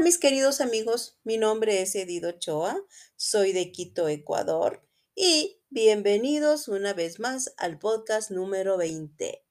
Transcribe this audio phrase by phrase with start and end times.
[0.00, 2.82] mis queridos amigos, mi nombre es Edido Ochoa,
[3.16, 4.82] soy de Quito, Ecuador,
[5.14, 9.44] y bienvenidos una vez más al podcast número 20.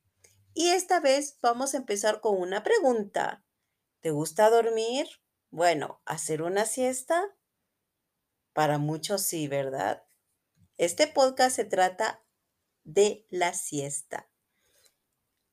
[0.55, 3.45] Y esta vez vamos a empezar con una pregunta.
[4.01, 5.07] ¿Te gusta dormir?
[5.51, 7.23] Bueno, ¿hacer una siesta?
[8.53, 10.03] Para muchos sí, ¿verdad?
[10.77, 12.25] Este podcast se trata
[12.83, 14.29] de la siesta.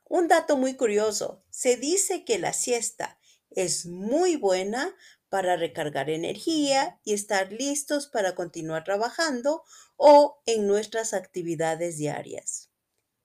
[0.08, 3.19] Un dato muy curioso, se dice que la siesta
[3.50, 4.94] es muy buena
[5.28, 9.62] para recargar energía y estar listos para continuar trabajando
[9.96, 12.70] o en nuestras actividades diarias.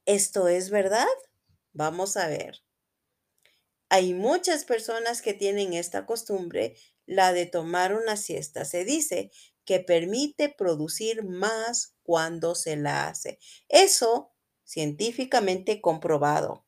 [0.06, 1.08] ¿Esto es verdad?
[1.74, 2.62] Vamos a ver.
[3.90, 8.66] Hay muchas personas que tienen esta costumbre, la de tomar una siesta.
[8.66, 9.32] Se dice
[9.64, 13.40] que permite producir más cuando se la hace.
[13.68, 14.32] Eso
[14.64, 16.66] científicamente comprobado.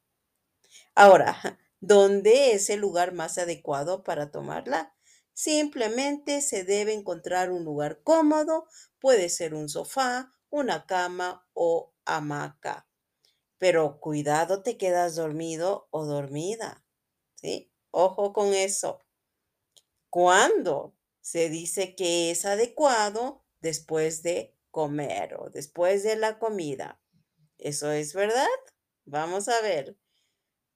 [0.96, 4.96] Ahora, ¿Dónde es el lugar más adecuado para tomarla?
[5.34, 8.66] Simplemente se debe encontrar un lugar cómodo,
[9.00, 12.88] puede ser un sofá, una cama o hamaca.
[13.60, 16.84] Pero cuidado, te quedas dormido o dormida.
[17.36, 17.72] ¿Sí?
[17.92, 19.00] Ojo con eso.
[20.10, 20.96] ¿Cuándo?
[21.22, 27.02] Se dice que es adecuado después de comer o después de la comida.
[27.58, 28.48] ¿Eso es verdad?
[29.06, 29.98] Vamos a ver.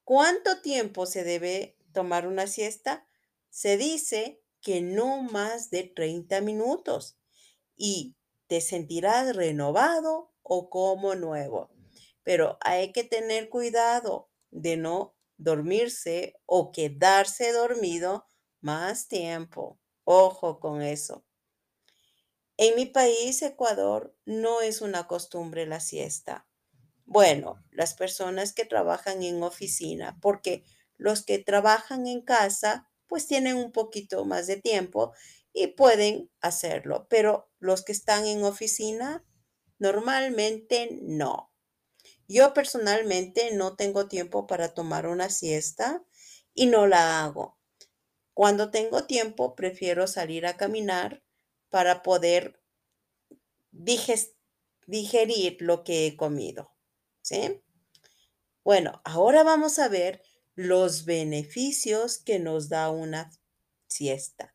[0.04, 3.06] ¿Cuánto tiempo se debe tomar una siesta?
[3.50, 7.18] Se dice que no más de 30 minutos
[7.76, 11.70] y te sentirás renovado o como nuevo.
[12.22, 18.26] Pero hay que tener cuidado de no dormirse o quedarse dormido
[18.60, 19.80] más tiempo.
[20.04, 21.24] Ojo con eso.
[22.56, 26.46] En mi país, Ecuador, no es una costumbre la siesta.
[27.06, 30.64] Bueno, las personas que trabajan en oficina, porque
[30.96, 35.12] los que trabajan en casa, pues tienen un poquito más de tiempo
[35.52, 39.24] y pueden hacerlo, pero los que están en oficina,
[39.78, 41.50] normalmente no.
[42.28, 46.04] Yo personalmente no tengo tiempo para tomar una siesta
[46.54, 47.58] y no la hago.
[48.34, 51.22] Cuando tengo tiempo, prefiero salir a caminar
[51.70, 52.60] para poder
[54.86, 56.71] digerir lo que he comido.
[57.22, 57.62] ¿Sí?
[58.64, 60.22] Bueno, ahora vamos a ver
[60.54, 63.30] los beneficios que nos da una
[63.86, 64.54] siesta.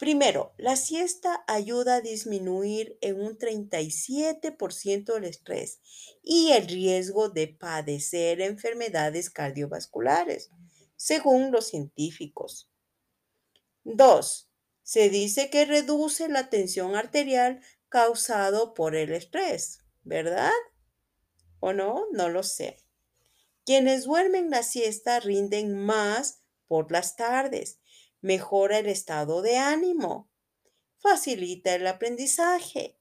[0.00, 5.80] Primero, la siesta ayuda a disminuir en un 37% el estrés
[6.22, 10.50] y el riesgo de padecer enfermedades cardiovasculares,
[10.96, 12.70] según los científicos.
[13.84, 14.48] Dos,
[14.82, 17.60] se dice que reduce la tensión arterial
[17.90, 20.50] causado por el estrés, ¿verdad?
[21.60, 22.06] ¿O no?
[22.12, 22.78] No lo sé.
[23.64, 27.78] Quienes duermen la siesta rinden más por las tardes,
[28.20, 30.30] mejora el estado de ánimo,
[30.98, 32.98] facilita el aprendizaje.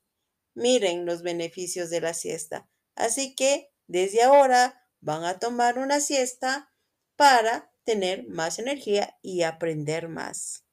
[0.54, 2.70] Miren los beneficios de la siesta.
[2.96, 6.74] Así que desde ahora van a tomar una siesta
[7.16, 10.66] para tener más energía y aprender más.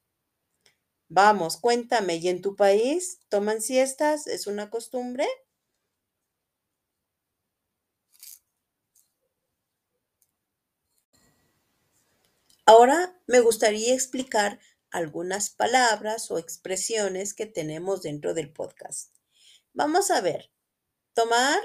[1.09, 4.27] Vamos, cuéntame, ¿y en tu país toman siestas?
[4.27, 5.27] ¿Es una costumbre?
[12.69, 14.59] Ahora me gustaría explicar
[14.91, 19.15] algunas palabras o expresiones que tenemos dentro del podcast.
[19.73, 20.53] Vamos a ver,
[21.15, 21.61] tomar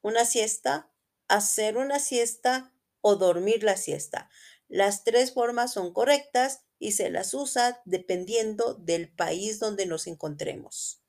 [0.00, 0.90] una siesta,
[1.28, 2.72] hacer una siesta
[3.02, 4.30] o dormir la siesta.
[4.66, 11.02] Las tres formas son correctas y se las usa dependiendo del país donde nos encontremos.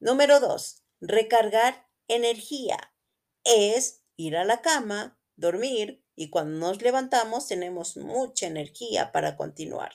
[0.00, 2.92] Número dos, recargar energía.
[3.44, 9.92] Es ir a la cama, dormir, y cuando nos levantamos tenemos mucha energía para continuar.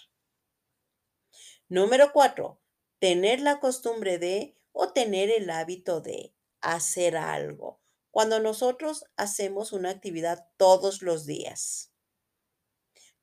[1.67, 2.61] Número cuatro,
[2.99, 7.81] tener la costumbre de o tener el hábito de hacer algo.
[8.09, 11.91] Cuando nosotros hacemos una actividad todos los días.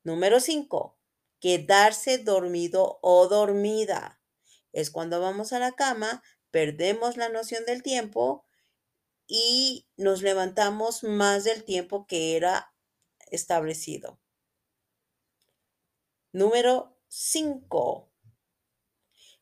[0.03, 0.99] Número cinco,
[1.39, 4.21] quedarse dormido o dormida.
[4.73, 6.21] Es cuando vamos a la cama,
[6.51, 8.45] perdemos la noción del tiempo
[9.25, 12.70] y nos levantamos más del tiempo que era
[13.31, 14.19] establecido.
[16.31, 18.11] Número 5.